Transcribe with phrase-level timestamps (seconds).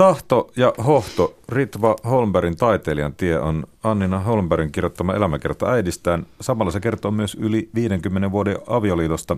[0.00, 6.26] Tahto ja hohto, Ritva Holmbergin taiteilijan tie on Annina Holmbergin kirjoittama elämäkerta äidistään.
[6.40, 9.36] Samalla se kertoo myös yli 50 vuoden avioliitosta,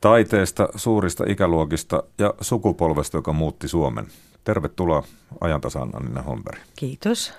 [0.00, 4.06] taiteesta, suurista ikäluokista ja sukupolvesta, joka muutti Suomen.
[4.44, 5.02] Tervetuloa
[5.40, 6.58] ajantasaan Annina Holmberg.
[6.76, 7.32] Kiitos.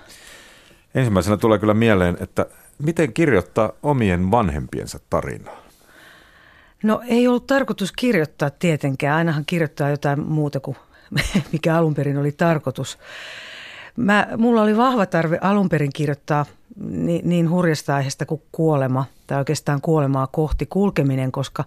[0.94, 2.46] Ensimmäisenä tulee kyllä mieleen, että
[2.78, 5.56] miten kirjoittaa omien vanhempiensa tarinaa?
[6.82, 9.16] No ei ollut tarkoitus kirjoittaa tietenkään.
[9.16, 10.76] Ainahan kirjoittaa jotain muuta kuin
[11.52, 12.98] mikä alun perin oli tarkoitus.
[13.96, 16.46] Mä, mulla oli vahva tarve alun perin kirjoittaa
[16.90, 21.64] niin, niin hurjasta aiheesta kuin kuolema, tai oikeastaan kuolemaa kohti kulkeminen, koska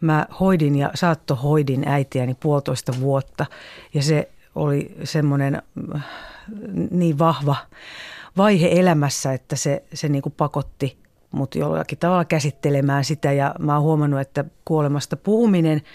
[0.00, 3.46] mä hoidin ja saattohoidin äitiäni puolitoista vuotta,
[3.94, 5.62] ja se oli semmoinen
[5.94, 6.04] äh,
[6.90, 7.56] niin vahva
[8.36, 10.98] vaihe elämässä, että se, se niin kuin pakotti
[11.30, 15.82] mut jollakin tavalla käsittelemään sitä, ja mä oon huomannut, että kuolemasta puhuminen–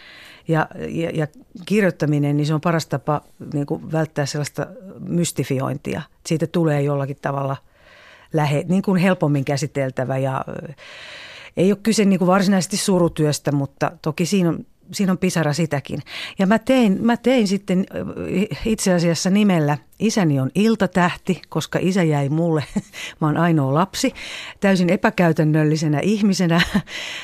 [0.47, 1.27] ja, ja, ja
[1.65, 3.21] kirjoittaminen, niin se on paras tapa
[3.53, 4.67] niin kuin välttää sellaista
[4.99, 6.01] mystifiointia.
[6.25, 7.57] Siitä tulee jollakin tavalla
[8.33, 10.45] lähe, niin kuin helpommin käsiteltävä ja
[11.57, 15.99] ei ole kyse niin kuin varsinaisesti surutyöstä, mutta toki siinä on siinä on pisara sitäkin.
[16.39, 17.85] Ja mä tein, mä tein sitten
[18.65, 22.63] itse asiassa nimellä Isäni on iltatähti, koska isä jäi mulle,
[23.21, 24.13] mä oon ainoa lapsi,
[24.59, 26.61] täysin epäkäytännöllisenä ihmisenä,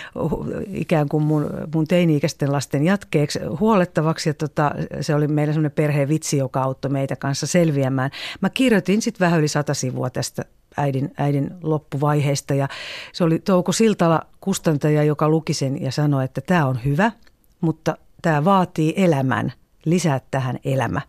[0.73, 4.29] ikään kuin mun, mun teini-ikäisten lasten jatkeeksi huolettavaksi.
[4.29, 4.71] Ja tota,
[5.01, 8.11] se oli meillä semmoinen perheen vitsi, joka auttoi meitä kanssa selviämään.
[8.41, 10.45] Mä kirjoitin sitten vähän yli sata sivua tästä
[10.77, 12.67] äidin, äidin loppuvaiheesta ja
[13.13, 17.11] se oli Touko Siltala kustantaja, joka luki sen ja sanoi, että tämä on hyvä–
[17.61, 19.53] mutta tämä vaatii elämän.
[19.85, 21.01] Lisää tähän elämä.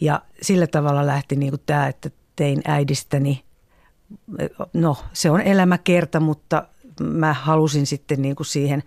[0.00, 3.44] Ja sillä tavalla lähti niin kuin tämä, että tein äidistäni,
[4.72, 6.62] no se on elämäkerta, mutta
[7.00, 8.82] mä halusin sitten niin kuin siihen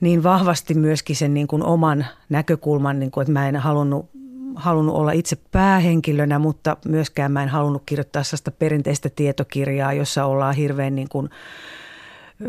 [0.00, 4.10] niin vahvasti myöskin sen niin kuin oman näkökulman, niin kuin, että mä en halunnut,
[4.54, 10.54] halunnut olla itse päähenkilönä, mutta myöskään mä en halunnut kirjoittaa sellaista perinteistä tietokirjaa, jossa ollaan
[10.54, 11.30] hirveän niin kuin,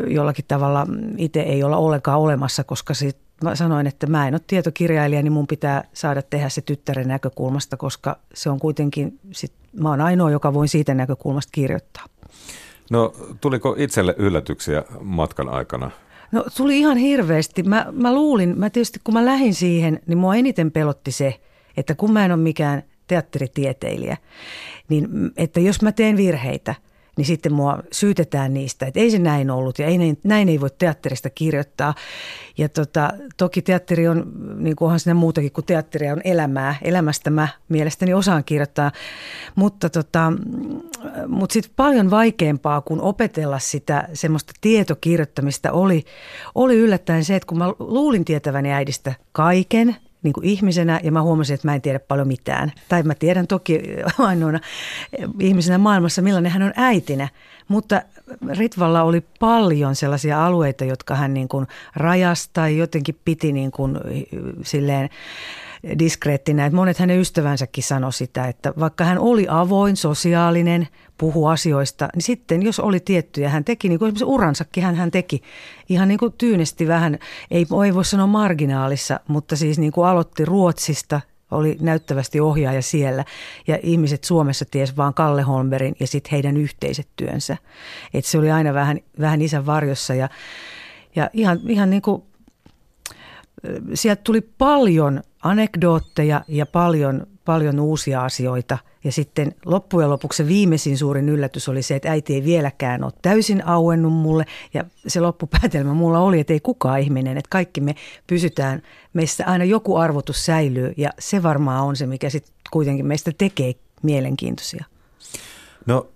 [0.06, 0.86] jollakin tavalla
[1.18, 5.32] itse ei olla ollenkaan olemassa, koska sit mä sanoin, että mä en ole tietokirjailija, niin
[5.32, 10.30] mun pitää saada tehdä se tyttären näkökulmasta, koska se on kuitenkin, sit, mä oon ainoa,
[10.30, 12.04] joka voin siitä näkökulmasta kirjoittaa.
[12.90, 15.90] No tuliko itselle yllätyksiä matkan aikana?
[16.32, 17.62] No tuli ihan hirveästi.
[17.62, 21.40] Mä, mä luulin, mä tietysti kun mä lähdin siihen, niin mua eniten pelotti se,
[21.76, 24.16] että kun mä en ole mikään teatteritieteilijä,
[24.88, 26.74] niin että jos mä teen virheitä–
[27.16, 30.70] niin sitten mua syytetään niistä, että ei se näin ollut ja ei, näin ei voi
[30.78, 31.94] teatterista kirjoittaa.
[32.58, 36.74] Ja tota, toki teatteri on, niin kuin onhan siinä muutakin kuin teatteria, on elämää.
[36.82, 38.92] Elämästä mä mielestäni osaan kirjoittaa,
[39.54, 40.32] mutta, tota,
[41.28, 46.04] mutta sitten paljon vaikeampaa kuin opetella sitä semmoista tietokirjoittamista oli,
[46.54, 51.22] oli yllättäen se, että kun mä luulin tietäväni äidistä kaiken– niin kuin ihmisenä ja mä
[51.22, 52.72] huomasin, että mä en tiedä paljon mitään.
[52.88, 53.80] Tai mä tiedän toki
[54.18, 54.60] ainoana
[55.40, 57.28] ihmisenä maailmassa, millainen hän on äitinä.
[57.68, 58.02] Mutta
[58.58, 63.98] Ritvalla oli paljon sellaisia alueita, jotka hän niin kuin rajasi tai jotenkin piti niin kuin
[64.62, 65.08] silleen
[65.98, 66.66] diskreettinä.
[66.66, 72.22] Että monet hänen ystävänsäkin sanoi sitä, että vaikka hän oli avoin, sosiaalinen, puhu asioista, niin
[72.22, 75.42] sitten jos oli tiettyjä, hän teki, niin kuin esimerkiksi uransakin hän, hän teki
[75.88, 77.18] ihan niin kuin tyynesti vähän,
[77.50, 83.24] ei, ei voi sanoa marginaalissa, mutta siis niin kuin aloitti Ruotsista, oli näyttävästi ohjaaja siellä
[83.66, 87.56] ja ihmiset Suomessa ties vaan Kalle Holmberin ja sitten heidän yhteiset työnsä.
[88.14, 90.28] Et se oli aina vähän, vähän isän varjossa ja,
[91.16, 92.22] ja ihan, ihan niin kuin
[93.94, 98.78] sieltä tuli paljon anekdootteja ja paljon, paljon uusia asioita.
[99.04, 103.12] Ja sitten loppujen lopuksi se viimeisin suurin yllätys oli se, että äiti ei vieläkään ole
[103.22, 104.44] täysin auennut mulle.
[104.74, 107.94] Ja se loppupäätelmä mulla oli, että ei kukaan ihminen, että kaikki me
[108.26, 108.82] pysytään,
[109.12, 110.92] meistä aina joku arvotus säilyy.
[110.96, 114.84] Ja se varmaan on se, mikä sitten kuitenkin meistä tekee mielenkiintoisia.
[115.86, 116.06] No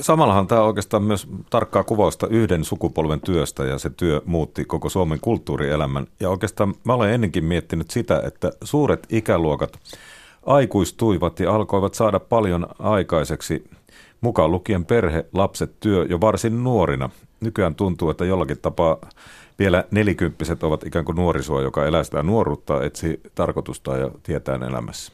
[0.00, 5.20] Samallahan tämä oikeastaan myös tarkkaa kuvausta yhden sukupolven työstä ja se työ muutti koko Suomen
[5.20, 6.06] kulttuurielämän.
[6.20, 9.78] Ja oikeastaan mä olen ennenkin miettinyt sitä, että suuret ikäluokat
[10.46, 13.64] aikuistuivat ja alkoivat saada paljon aikaiseksi,
[14.20, 17.10] mukaan lukien perhe, lapset, työ jo varsin nuorina.
[17.40, 18.96] Nykyään tuntuu, että jollakin tapaa
[19.58, 25.12] vielä nelikymppiset ovat ikään kuin nuorisoa, joka elää sitä nuoruutta, etsi tarkoitusta ja tietää elämässä.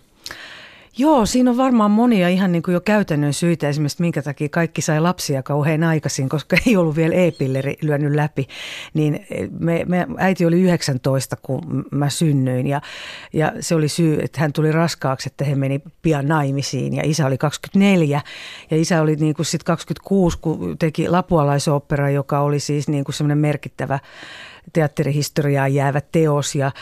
[0.99, 4.83] Joo, siinä on varmaan monia ihan niin kuin jo käytännön syitä esimerkiksi, minkä takia kaikki
[4.83, 8.49] sai lapsia kauhean aikaisin, koska ei ollut vielä e-pilleri lyönyt läpi.
[8.95, 9.27] Niin
[9.59, 12.81] me, me, äiti oli 19, kun mä synnyin ja,
[13.33, 17.27] ja se oli syy, että hän tuli raskaaksi, että he meni pian naimisiin ja isä
[17.27, 18.21] oli 24
[18.71, 23.15] ja isä oli niin kuin sit 26, kun teki lapualaisopera, joka oli siis niin kuin
[23.15, 23.99] semmoinen merkittävä
[24.73, 26.73] teatterihistoriaan jäävä teos ja,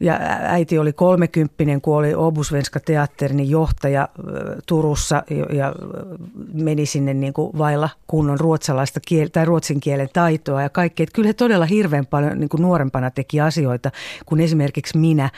[0.00, 4.08] ja äiti oli kolmekymppinen, kun oli Obusvenska teatterin johtaja
[4.66, 5.22] Turussa
[5.52, 5.74] ja
[6.52, 11.04] meni sinne niin kuin vailla kunnon ruotsalaista kiel- tai ruotsin kielen taitoa ja kaikkea.
[11.04, 13.90] Että kyllä he todella hirveän paljon niin kuin nuorempana teki asioita
[14.26, 15.30] kuin esimerkiksi minä,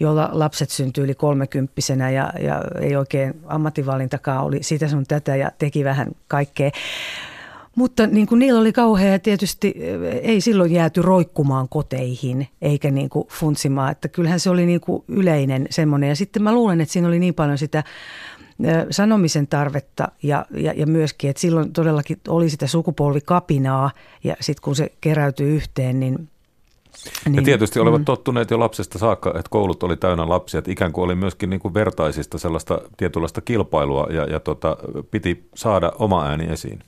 [0.00, 5.50] jolla lapset syntyi yli kolmekymppisenä ja, ja ei oikein ammattivalintakaan oli sitä sun tätä ja
[5.58, 6.70] teki vähän kaikkea.
[7.78, 13.08] Mutta niin kuin niillä oli kauhea tietysti eh, ei silloin jääty roikkumaan koteihin eikä niin
[13.08, 16.08] kuin funtsimaan, että kyllähän se oli niin kuin yleinen semmoinen.
[16.08, 20.72] Ja sitten mä luulen, että siinä oli niin paljon sitä eh, sanomisen tarvetta ja, ja,
[20.76, 23.90] ja myöskin, että silloin todellakin oli sitä sukupolvikapinaa
[24.24, 26.28] ja sitten kun se keräytyi yhteen, niin
[27.24, 28.04] niin, ja tietysti olivat mm.
[28.04, 31.60] tottuneet jo lapsesta saakka, että koulut oli täynnä lapsia, että ikään kuin oli myöskin niin
[31.60, 34.76] kuin vertaisista sellaista tietynlaista kilpailua ja, ja tota,
[35.10, 36.78] piti saada oma ääni esiin.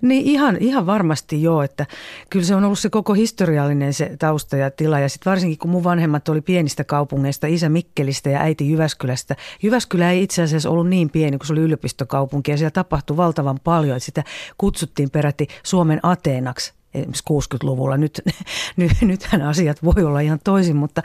[0.00, 1.86] Niin ihan, ihan varmasti joo, että
[2.30, 5.70] kyllä se on ollut se koko historiallinen se tausta ja tila ja sitten varsinkin kun
[5.70, 9.36] mun vanhemmat oli pienistä kaupungeista, isä Mikkelistä ja äiti Jyväskylästä.
[9.62, 13.58] Jyväskylä ei itse asiassa ollut niin pieni, kun se oli yliopistokaupunki ja siellä tapahtui valtavan
[13.64, 14.24] paljon, että sitä
[14.58, 17.96] kutsuttiin peräti Suomen Ateenaksi esimerkiksi 60-luvulla.
[17.96, 18.20] Nyt,
[18.76, 21.02] nyt, nythän asiat voi olla ihan toisin, mutta,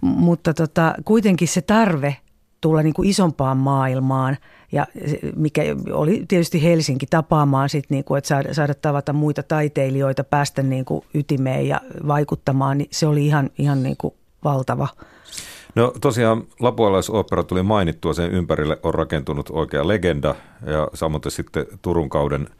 [0.00, 2.16] mutta tota, kuitenkin se tarve
[2.60, 4.36] tulla niin kuin isompaan maailmaan
[4.72, 4.86] ja
[5.36, 10.62] mikä oli tietysti Helsinki tapaamaan sit niin kuin, että saada, saada tavata muita taiteilijoita, päästä
[10.62, 14.14] niin kuin ytimeen ja vaikuttamaan, niin se oli ihan, ihan niin kuin
[14.44, 14.88] valtava.
[15.74, 20.34] No tosiaan lapualaisopera tuli mainittua, sen ympärille on rakentunut oikea legenda
[20.66, 22.48] ja samoin sitten Turun kauden–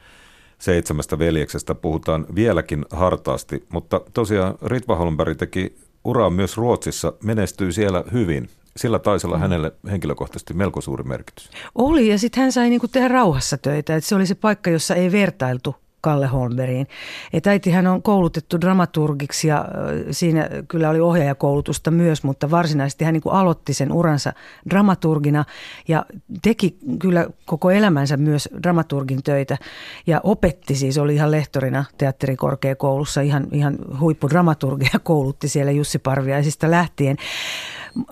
[0.63, 8.05] seitsemästä veljeksestä puhutaan vieläkin hartaasti, mutta tosiaan Ritva Holmberg teki uraa myös Ruotsissa, menestyy siellä
[8.13, 8.49] hyvin.
[8.77, 9.41] Sillä taisi olla mm.
[9.41, 11.51] hänelle henkilökohtaisesti melko suuri merkitys.
[11.75, 13.97] Oli ja sitten hän sai niinku tehdä rauhassa töitä.
[13.97, 16.87] Et se oli se paikka, jossa ei vertailtu Kalle Holmbergiin.
[17.33, 19.65] Et äitihän on koulutettu dramaturgiksi ja
[20.11, 24.33] siinä kyllä oli ohjaajakoulutusta myös, mutta varsinaisesti hän niin kuin aloitti sen uransa
[24.71, 25.45] dramaturgina
[25.89, 26.07] ja
[26.43, 29.59] teki kyllä koko elämänsä myös dramaturgin töitä
[30.07, 37.17] ja opetti siis, oli ihan lehtorina teatterikorkeakoulussa, ihan, ihan huippudramaturgia koulutti siellä Jussi Parviaisista lähtien.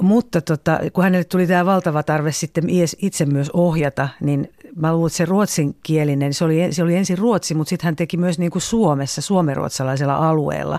[0.00, 2.64] Mutta tota, kun hänelle tuli tämä valtava tarve sitten
[2.98, 7.54] itse myös ohjata, niin mä luulen, että se ruotsinkielinen, se oli, se oli ensin ruotsi,
[7.54, 10.78] mutta sitten hän teki myös niin kuin Suomessa, suomenruotsalaisella alueella.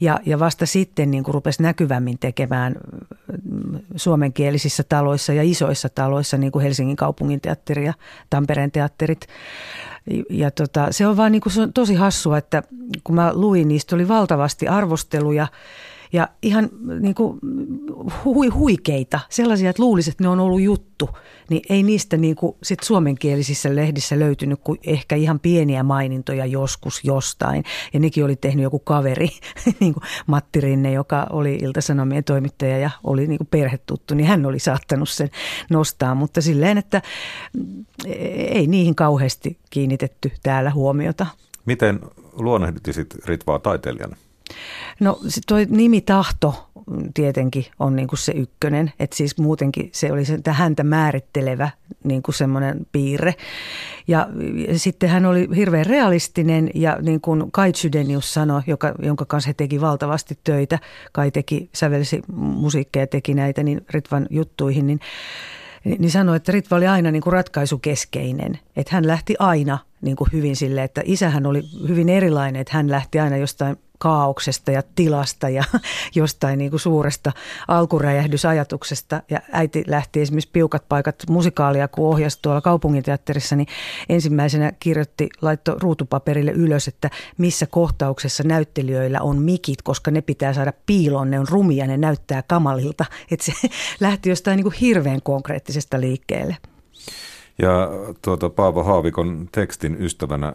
[0.00, 2.74] Ja, ja vasta sitten niin kuin rupesi näkyvämmin tekemään
[3.44, 7.94] mm, suomenkielisissä taloissa ja isoissa taloissa, niin kuin Helsingin kaupungin teatteri ja
[8.30, 9.26] Tampereen teatterit.
[10.30, 12.62] Ja tota, se on vaan niin kuin, se on tosi hassua, että
[13.04, 15.46] kun mä luin, niistä oli valtavasti arvosteluja–
[16.12, 16.68] ja ihan
[17.00, 17.38] niin kuin
[18.24, 21.10] hui, huikeita, sellaisia, että luulisi, että ne on ollut juttu,
[21.50, 27.04] niin ei niistä niin kuin sit suomenkielisissä lehdissä löytynyt kuin ehkä ihan pieniä mainintoja joskus
[27.04, 27.64] jostain.
[27.92, 29.28] Ja nekin oli tehnyt joku kaveri,
[29.80, 34.46] niin kuin Matti Rinne, joka oli Ilta-Sanomien toimittaja ja oli niin kuin perhetuttu, niin hän
[34.46, 35.30] oli saattanut sen
[35.70, 37.02] nostaa, mutta silleen, että
[38.36, 41.26] ei niihin kauheasti kiinnitetty täällä huomiota.
[41.66, 42.00] Miten
[42.32, 44.16] luonnehditit Ritvaa taiteilijana?
[45.00, 46.71] No toi nimi Tahto
[47.14, 51.70] tietenkin on niin kuin se ykkönen, että siis muutenkin se oli se häntä määrittelevä
[52.04, 53.34] niin kuin semmoinen piirre.
[54.08, 54.28] Ja,
[54.68, 59.48] ja sitten hän oli hirveän realistinen ja niin kuin Kai Chydenius sanoi, joka, jonka kanssa
[59.48, 60.78] he teki valtavasti töitä,
[61.12, 65.00] Kai teki, sävelsi musiikkeja, teki näitä niin Ritvan juttuihin, niin
[65.84, 68.58] niin sanoi, että Ritva oli aina niin kuin ratkaisukeskeinen.
[68.76, 72.90] Että hän lähti aina niin kuin hyvin sille, että isähän oli hyvin erilainen, että hän
[72.90, 75.64] lähti aina jostain kaauksesta ja tilasta ja
[76.14, 77.32] jostain niin kuin suuresta
[77.68, 79.22] alkuräjähdysajatuksesta.
[79.30, 83.66] Ja äiti lähti esimerkiksi Piukat paikat musikaalia, kun ohjasi tuolla kaupunginteatterissa, niin
[84.08, 90.72] ensimmäisenä kirjoitti, laittoi ruutupaperille ylös, että missä kohtauksessa näyttelijöillä on mikit, koska ne pitää saada
[90.86, 93.04] piiloon, ne on rumia, ne näyttää kamalilta.
[93.30, 93.52] Että se
[94.00, 96.56] lähti jostain niin kuin hirveän konkreettisesta liikkeelle.
[97.58, 97.88] Ja
[98.22, 100.52] tuota, Paavo Haavikon tekstin ystävänä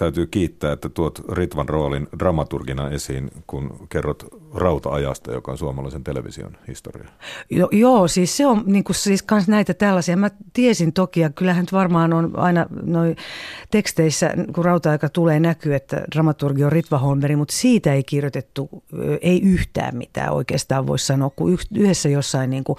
[0.00, 6.56] täytyy kiittää, että tuot Ritvan roolin dramaturgina esiin, kun kerrot rauta-ajasta, joka on suomalaisen television
[6.68, 7.08] historia.
[7.50, 10.16] Jo, joo, siis se on niin kuin, siis kans näitä tällaisia.
[10.16, 13.16] Mä tiesin toki, ja kyllähän nyt varmaan on aina noin
[13.70, 18.68] teksteissä, kun rauta-aika tulee näkyy, että dramaturgi on Ritva Holmeri, mutta siitä ei kirjoitettu,
[19.20, 22.76] ei yhtään mitään oikeastaan voisi sanoa, kun yhdessä jossain niin kuin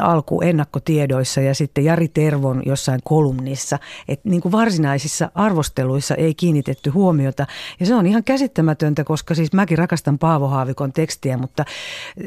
[0.00, 3.78] alku ennakkotiedoissa ja sitten Jari Tervon jossain kolumnissa,
[4.08, 7.46] että niin kuin varsinaisissa arvosteluissa ei kiinnitetty huomiota.
[7.80, 11.64] Ja se on ihan käsittämätöntä, koska siis mäkin rakastan Paavo Haavikon tekstiä, mutta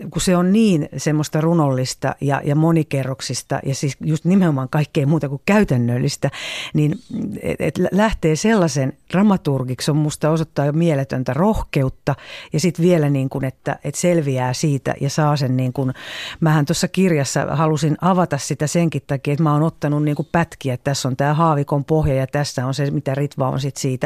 [0.10, 5.30] kun se on niin semmoista runollista ja, ja monikerroksista ja siis just nimenomaan kaikkea muuta
[5.30, 6.30] kuin käytännöllistä,
[6.74, 7.00] niin
[7.42, 12.16] et, et lähtee sellaisen dramaturgiksi on musta osoittaa mieletöntä rohkeutta
[12.54, 15.94] ja sitten vielä niin kuin, että, että selviää siitä ja saa sen niin kuin,
[16.40, 20.74] mähän tuossa kirjassa halusin avata sitä senkin takia, että mä oon ottanut niin kuin pätkiä,
[20.74, 24.03] että tässä on tämä haavikon pohja ja tässä on se, mitä Ritva on sit siitä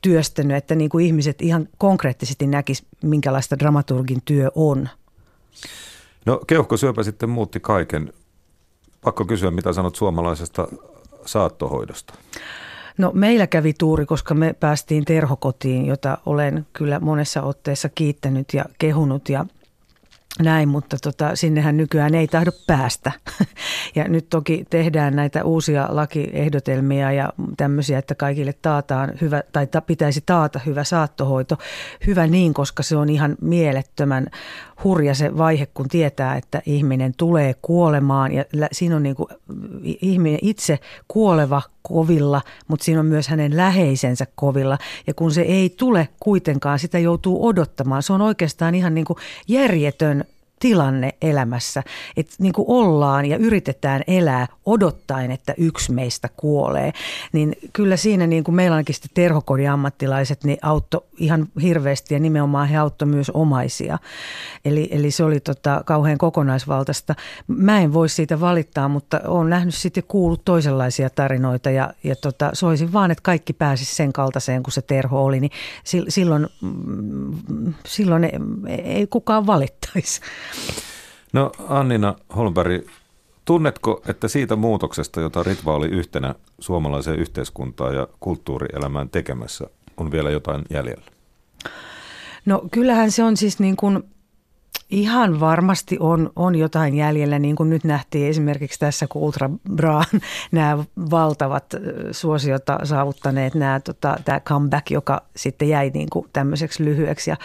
[0.00, 4.88] työstänyt, että niin kuin ihmiset ihan konkreettisesti näkis, minkälaista dramaturgin työ on.
[6.26, 8.12] No keuhkosyöpä sitten muutti kaiken.
[9.04, 10.68] Pakko kysyä, mitä sanot suomalaisesta
[11.26, 12.14] saattohoidosta?
[12.98, 18.64] No meillä kävi tuuri, koska me päästiin terhokotiin, jota olen kyllä monessa otteessa kiittänyt ja
[18.78, 19.46] kehunut ja
[20.40, 23.12] näin, mutta tota, sinnehän nykyään ei tahdo päästä.
[23.94, 30.20] Ja nyt toki tehdään näitä uusia lakiehdotelmia ja tämmöisiä, että kaikille taataan hyvä, tai pitäisi
[30.26, 31.58] taata hyvä saattohoito.
[32.06, 34.26] Hyvä niin, koska se on ihan mielettömän
[34.84, 39.28] hurja se vaihe, kun tietää, että ihminen tulee kuolemaan ja siinä on niin kuin
[39.84, 40.78] ihminen itse
[41.08, 44.78] kuoleva kovilla, mutta siinä on myös hänen läheisensä kovilla.
[45.06, 48.02] Ja kun se ei tule kuitenkaan, sitä joutuu odottamaan.
[48.02, 49.16] Se on oikeastaan ihan niin kuin
[49.48, 50.24] järjetön
[50.62, 51.82] tilanne elämässä,
[52.16, 56.92] että niin kuin ollaan ja yritetään elää odottaen, että yksi meistä kuolee,
[57.32, 62.20] niin kyllä siinä niin kuin meillä onkin sitten terhokodin ammattilaiset, niin auttoi ihan hirveästi ja
[62.20, 63.98] nimenomaan he auttoi myös omaisia.
[64.64, 67.14] Eli, eli se oli tota kauhean kokonaisvaltaista.
[67.46, 72.50] Mä en voi siitä valittaa, mutta olen nähnyt sitten kuullut toisenlaisia tarinoita ja, ja tota,
[72.52, 75.52] soisin vaan, että kaikki pääsisi sen kaltaiseen kuin se terho oli, niin
[76.08, 78.28] silloin, mm, silloin
[78.84, 80.20] ei kukaan valittaisi.
[81.32, 82.82] No Annina Holmberg,
[83.44, 89.66] tunnetko, että siitä muutoksesta, jota Ritva oli yhtenä suomalaiseen yhteiskuntaan ja kulttuurielämään tekemässä,
[89.96, 91.04] on vielä jotain jäljellä?
[92.46, 94.02] No kyllähän se on siis niin kuin
[94.92, 100.20] Ihan varmasti on, on jotain jäljellä, niin kuin nyt nähtiin esimerkiksi tässä, kun Ultra Braan
[100.52, 101.74] nämä valtavat
[102.10, 107.36] suosiota saavuttaneet, nämä, tota, tämä comeback, joka sitten jäi niin kuin tämmöiseksi lyhyeksi ja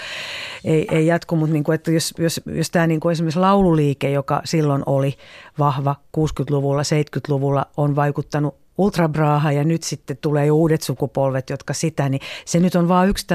[0.63, 4.10] ei, ei jatku, mutta niin kuin, että jos, jos, jos tämä niin kuin esimerkiksi laululiike,
[4.10, 5.18] joka silloin oli
[5.60, 12.22] vahva 60-luvulla, 70-luvulla, on vaikuttanut ultrabraaha ja nyt sitten tulee uudet sukupolvet, jotka sitä, niin
[12.46, 13.27] se nyt on vain yksi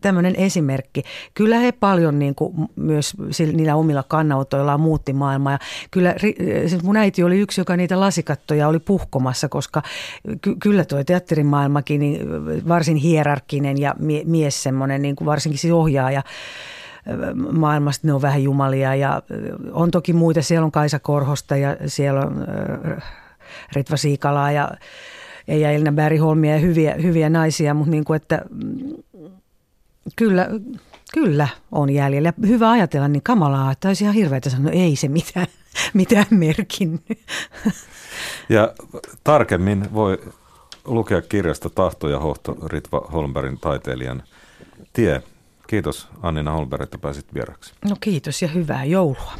[0.00, 1.02] tämmöinen esimerkki.
[1.34, 5.58] Kyllä he paljon niin kuin myös niillä omilla kannanotoillaan muutti maailmaa ja
[5.90, 6.14] kyllä
[6.66, 9.82] siis mun äiti oli yksi, joka niitä lasikattoja oli puhkomassa, koska
[10.40, 12.20] ky- kyllä tuo teatterimaailmakin niin
[12.68, 16.22] varsin hierarkkinen ja mie- mies semmoinen, niin kuin varsinkin siis ohjaaja,
[17.52, 19.22] maailmasta ne on vähän jumalia ja
[19.72, 22.46] on toki muita, siellä on Kaisa Korhosta ja siellä on
[23.72, 24.70] Ritva Siikalaa ja
[25.46, 29.02] ja Elina Bergholmia ja hyviä, hyviä naisia, mutta niin kuin, että mm,
[30.16, 30.48] kyllä,
[31.14, 32.32] kyllä on jäljellä.
[32.46, 35.46] Hyvä ajatella, niin kamalaa, että olisi ihan hirveätä sanoa, no ei se mitään,
[35.94, 37.02] mitään merkinnyt.
[38.48, 38.74] Ja
[39.24, 40.18] tarkemmin voi
[40.84, 44.22] lukea kirjasta Tahto ja hohto Ritva Holmbergin taiteilijan
[44.92, 45.22] tie.
[45.66, 47.74] Kiitos Annina Holmberg, että pääsit vieraksi.
[47.90, 49.32] No kiitos ja hyvää joulua.